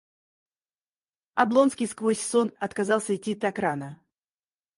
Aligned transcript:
Облонский 1.35 1.85
сквозь 1.85 2.19
сон 2.25 2.51
отказался 2.59 3.15
итти 3.15 3.35
так 3.35 3.59
рано. 3.59 4.01